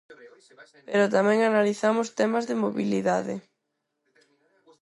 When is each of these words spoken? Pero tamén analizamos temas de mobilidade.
Pero 0.91 1.11
tamén 1.15 1.39
analizamos 1.49 2.07
temas 2.19 2.43
de 2.49 2.55
mobilidade. 2.63 3.35